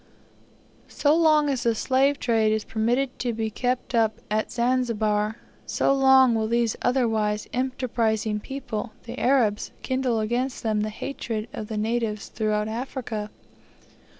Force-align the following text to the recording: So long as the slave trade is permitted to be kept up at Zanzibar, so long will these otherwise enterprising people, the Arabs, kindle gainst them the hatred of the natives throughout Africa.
So 0.87 1.15
long 1.15 1.47
as 1.47 1.61
the 1.61 1.75
slave 1.75 2.17
trade 2.19 2.51
is 2.51 2.63
permitted 2.63 3.19
to 3.19 3.33
be 3.33 3.51
kept 3.51 3.93
up 3.93 4.17
at 4.31 4.51
Zanzibar, 4.51 5.37
so 5.67 5.93
long 5.93 6.33
will 6.33 6.47
these 6.47 6.75
otherwise 6.81 7.47
enterprising 7.53 8.39
people, 8.39 8.93
the 9.03 9.19
Arabs, 9.19 9.69
kindle 9.83 10.25
gainst 10.25 10.63
them 10.63 10.81
the 10.81 10.89
hatred 10.89 11.47
of 11.53 11.67
the 11.67 11.77
natives 11.77 12.29
throughout 12.29 12.67
Africa. 12.67 13.29